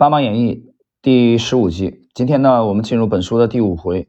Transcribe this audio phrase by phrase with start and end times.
[0.00, 0.72] 八马演义
[1.02, 4.08] 第十五集，今天呢，我们进入本书的第五回。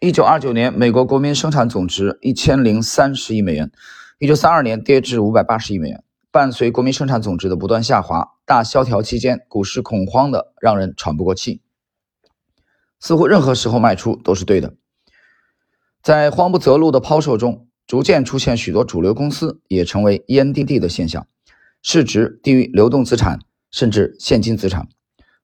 [0.00, 3.70] 一九二九年，美国国民生产总值一千零三十亿美元，
[4.18, 6.02] 一九三二年跌至五百八十亿美元。
[6.30, 11.60] 伴随国民生产总值的不断下滑，大萧条期间，股市恐慌的让人喘不过气，
[12.98, 14.72] 似乎任何时候卖出都是对的。
[16.00, 21.26] 在慌不择路的抛售中，逐渐出现许多主流公司也成为烟蒂地的现象。
[21.82, 23.38] 市值低于流动资产，
[23.70, 24.88] 甚至现金资产。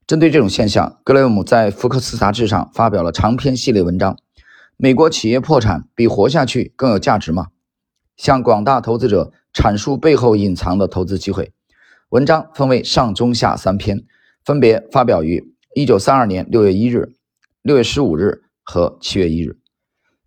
[0.07, 4.19] 针对这种现象，格雷厄姆在福克斯杂志上发表了长篇系列文章。
[4.77, 7.49] 美国企业破产比活下去更有价值吗？
[8.17, 11.53] 向广大投资者阐述背后隐藏的投资机会。
[12.11, 14.05] 文章分为上、中、下三篇，
[14.45, 17.15] 分别发表于一九三二年六月一日、
[17.63, 19.59] 六月十五日和七月一日。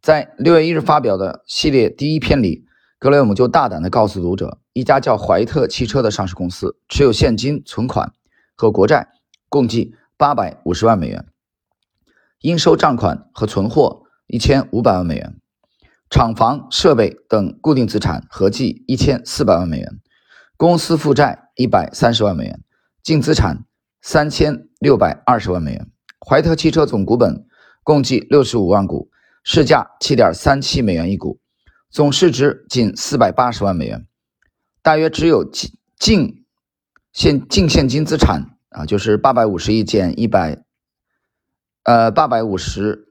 [0.02, 2.66] 在六月一日发表的系列第一篇里，
[3.00, 4.60] 格雷厄姆就大胆地告诉读者。
[4.74, 8.12] 一家叫怀特汽车的上市公司持有现金存款
[8.56, 9.08] 和国债
[9.50, 11.26] 共计八百五十万美元，
[12.42, 15.39] 应收账款和存货一千五百万美元，
[16.09, 20.00] 厂房设备等固定资产合计一千四百万美元，
[20.58, 22.64] 公司负债一百三十万美元，
[23.04, 23.66] 净资产
[24.02, 25.92] 三千六百二十万美元。
[26.28, 27.45] 怀特汽车总股本
[27.84, 29.09] 共计六十五万股，
[29.44, 31.39] 市价七点三七美元一股，
[31.89, 34.05] 总市值仅四百八十万美元。
[34.81, 36.45] 大约只有净净
[37.11, 40.63] 现净现金资产啊，就是八百五十亿减一百，
[41.83, 43.08] 呃，八百五十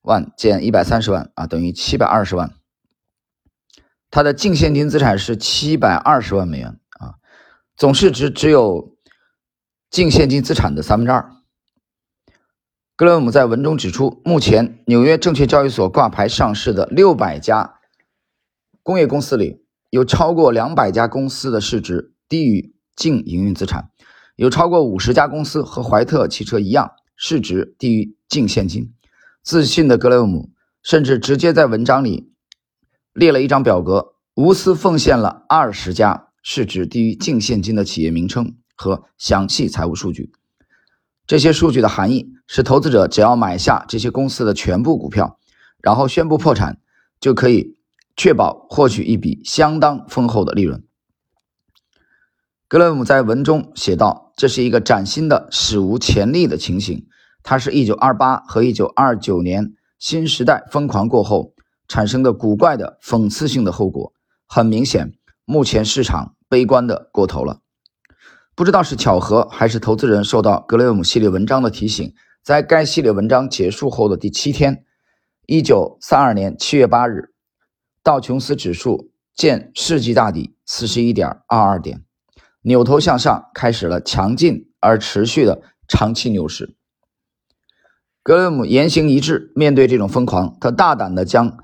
[0.00, 2.54] 万减一百三十万啊，等于七百二十万。
[4.10, 7.14] 它的净现金资产是七百二十万美元啊，
[7.76, 8.96] 总市值只有
[9.90, 11.30] 净现金资产的三分之二。
[12.96, 17.80] 格雷厄姆在文中指出，目前纽约证券交易所挂牌上市的六百家
[18.82, 19.62] 工业公司里。
[19.90, 23.90] 有超过两百家公司的市值低于净营运资产，
[24.36, 28.94] 有超过五十家公司和怀特汽车一样，市值低于净现金。
[29.42, 30.48] 自信的格雷厄姆
[30.82, 32.32] 甚至直接在文章里
[33.12, 40.32] 列了一张表格，无私奉献了二十家市值低于净现金的企业名称和详细财务数据。
[41.26, 45.38] 这些数据的含义是，投资者只要买下这些公司的全部股票，
[45.82, 46.80] 然后宣布破产，
[47.20, 47.76] 就可以。
[48.16, 50.84] 确保获取一笔相当丰厚的利润。
[52.68, 57.06] 格雷姆在文中写道：“这是一个崭新的、史无前例的情形。
[57.42, 61.54] 它是一九二八和一九二九年新时代疯狂过后
[61.88, 64.14] 产生的古怪的讽刺性的后果。
[64.46, 65.12] 很明显，
[65.44, 67.60] 目前市场悲观的过头了。
[68.54, 74.84] 不知道是巧合还是投资人受到格雷厄姆系列文章的提醒，在该系列文章结束后的第七天，
[75.46, 77.31] 一九三二年七月八日。”
[78.02, 82.04] 道琼斯指数见世纪大底四十一点二二点，
[82.62, 86.76] 扭头向上，开始了强劲而持续的长期牛市。
[88.24, 91.56] 格雷姆言行一致，面对这种疯狂，他大胆地将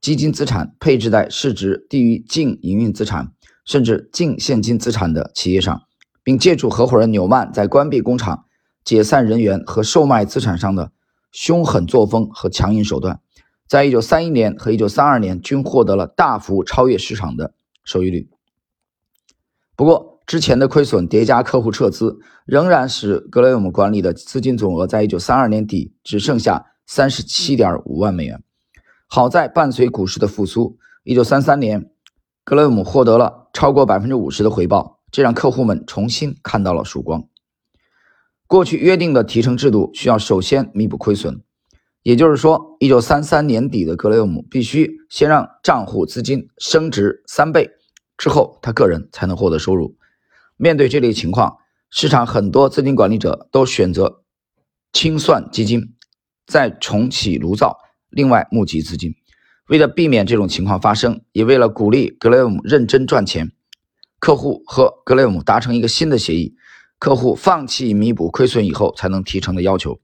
[0.00, 3.32] 基金资产配置在市值低于净营运资产
[3.64, 5.82] 甚至净现金资产的企业上，
[6.22, 8.44] 并借助合伙人纽曼在关闭工厂、
[8.84, 10.92] 解散人员和售卖资产上的
[11.32, 13.20] 凶狠作风和强硬手段。
[13.70, 17.54] 在一九三一年和一九三二年均获得了大幅超越市场的
[17.84, 18.28] 收益率。
[19.76, 28.42] 不过，之前的亏损叠加客户撤资，仍然使格雷厄姆管理的资金总额在一九三二年底只剩下三十七点五万美元。
[29.06, 31.92] 好在伴随股市的复苏，一九三三年，
[32.42, 37.22] 格雷厄姆获得了超过百分之五十的回报，这让客户们重新看到了曙光。
[38.48, 41.40] 过去约定的提成制度需要首先弥补亏损。
[42.02, 47.70] 也就是说，一九三三年底的格雷厄姆必须先让账户资金升值三倍，
[48.16, 49.96] 之后他个人才能获得收入。
[50.56, 51.58] 面对这类情况，
[51.90, 54.22] 市场很多资金管理者都选择
[54.94, 55.94] 清算基金，
[56.46, 57.76] 再重启炉灶，
[58.08, 59.14] 另外募集资金。
[59.68, 63.52] 为了避免这种情况发生，也为了鼓励格雷厄姆认真赚钱，
[64.18, 66.54] 客户和格雷厄姆达成一个新的协议：
[66.98, 70.00] 客户放弃弥补亏损以后才能提成的要求，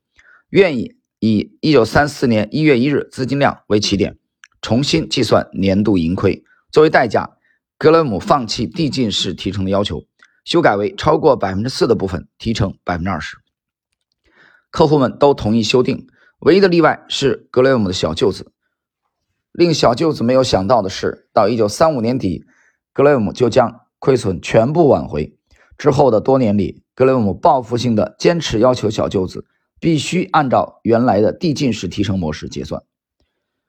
[0.51, 0.96] 愿意。
[1.19, 4.19] 以一九三四年一月一日资金量为起点，
[4.61, 6.45] 重新计算年度盈亏。
[6.71, 7.37] 作为代价，
[7.79, 10.05] 格雷姆放弃递进式提成的要求，
[10.45, 13.39] 修改为超过百分之四的部分提成百分之二十。
[14.71, 16.07] 客户们都同意修订，
[16.41, 18.53] 唯一的例外是格雷厄姆的小舅子。
[19.53, 22.45] 令小舅子没有想到的是，到一九三五年底，
[22.93, 25.35] 格雷厄姆就将亏损全部挽回。
[25.79, 29.47] 之后的多年里，格雷厄姆报复性的坚持要求小舅子。
[29.87, 32.83] 必须按照原来的递进式提成模式结算。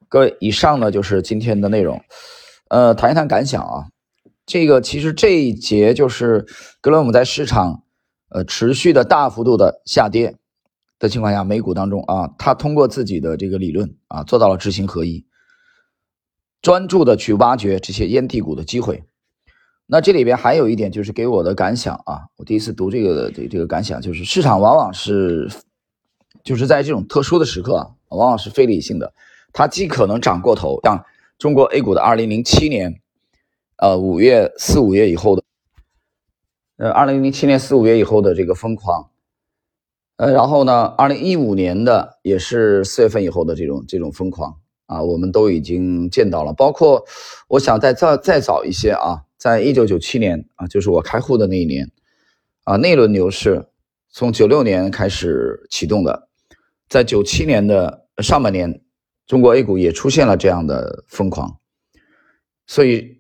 [0.10, 2.02] 各位，以上呢就是今天的内容。
[2.70, 3.86] 呃，谈一谈感想啊。
[4.44, 6.48] 这个其实这一节就是
[6.82, 7.84] 格伦姆在市场
[8.30, 10.36] 呃持续的大幅度的下跌
[10.98, 15.24] 的情况下，美股当中啊，他通过自己的这个理论啊，做到了知行合一，
[16.64, 19.04] 专注的去挖掘这些烟蒂股的机会。
[19.86, 25.48] 那这里边还有一点就是给我的感想啊，我第一次读这个这这个感想就是市场往往是
[26.44, 29.14] 就是在这种特殊的时刻，往往是非理性的，
[29.54, 31.06] 它既可能涨过头，像
[31.38, 33.02] 中国 A 股的二零零七年。
[33.80, 35.44] 呃，五月四五月以后的，
[36.78, 39.12] 呃，二零零七年四五月以后的这个疯狂，
[40.16, 44.58] 呃，然后呢，二零一五年的也是四月份以后的这种这种疯狂
[44.88, 46.54] 啊，我们都已经见到了。
[46.54, 47.06] 包括
[47.50, 51.92] 我想再再再早一些啊，在一九九七年啊，就是我开户的那一年
[52.64, 53.68] 啊，那轮牛市
[54.10, 56.27] 从九六年开始启动的，
[56.90, 58.82] 在九七年的上半年，
[59.26, 61.60] 中国 A 股也出现了这样的疯狂，
[62.66, 63.18] 所以。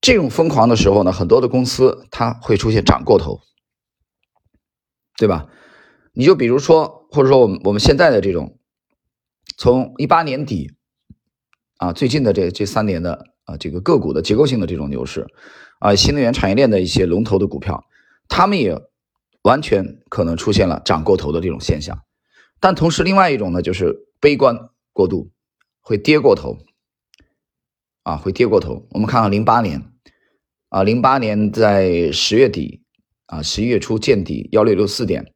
[0.00, 3.40] 这种疯狂的时候呢，很多的公司它会出现涨过头，
[5.16, 5.48] 对吧？
[6.12, 8.60] 你就比如说，或者说我们我们现在的这种，
[9.56, 10.70] 从一八年底
[11.78, 15.26] 啊，最近的这这三年的啊，这个个股的结构性的这种牛市
[15.80, 17.84] 啊，新能源产业链的一些龙头的股票，
[18.28, 18.80] 他们也
[19.42, 22.00] 完全可能出现了涨过头的这种现象。
[22.60, 25.30] 但同时，另外一种呢，就是悲观过度，
[25.80, 26.58] 会跌过头。
[28.04, 28.86] 啊，会跌过头。
[28.92, 29.92] 我们看看零八年，
[30.70, 32.82] 啊，零八年在十月底，
[33.26, 35.34] 啊，十一月初见底幺六六四点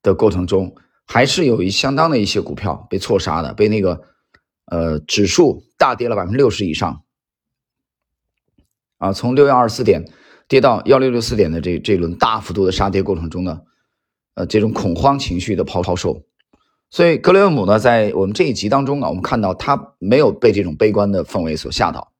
[0.00, 4.02] 的过程中，还是有一相当的一些股票被错杀的，被那个
[4.66, 7.02] 呃指数大跌了百分之六十以上。
[8.98, 10.08] 啊，从六幺二四点
[10.46, 13.62] 跌到幺六六四点的这这轮大幅度的杀跌过程中呢，
[14.34, 16.22] 呃，这种恐慌情绪的抛抛售。
[16.90, 22.12] 所以格雷厄姆呢，在我们这一集当中啊，我们看到他没有被这种悲观的氛围所吓倒，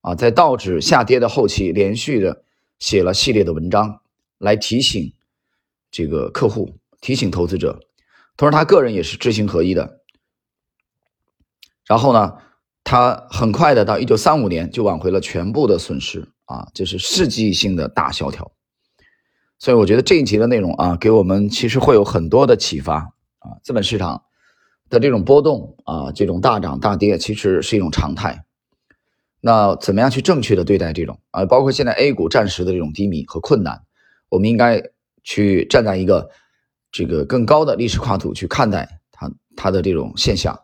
[0.00, 2.42] 啊，在道指下跌的后期，连续的
[2.78, 4.00] 写了系列的文章
[4.38, 5.12] 来提醒
[5.90, 7.80] 这个客户、提醒投资者，
[8.36, 10.00] 同时他个人也是知行合一的。
[11.86, 12.38] 然后呢，
[12.82, 18.50] 他很快的到一九三五年就挽回了全部的损失啊，这是世纪性的大萧条。
[19.62, 22.96] 所以我觉得这一集的内容啊，给我们其实会有很多的启发。
[23.38, 24.24] 啊，资本市场
[24.90, 28.44] 的这种波动啊，这种大涨大跌，其实是一种常态。
[29.40, 31.44] 那怎么样去正确的对待这种啊？
[31.46, 33.80] 包括现在 A 股暂时的这种低迷和困难，
[34.30, 34.82] 我们应该
[35.22, 36.28] 去站在一个
[36.90, 40.58] 这个更高的历史跨度去看待它它的这种现象。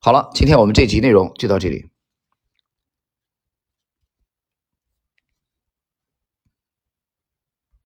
[0.00, 1.87] 好了，今天我们这集内容就到这里。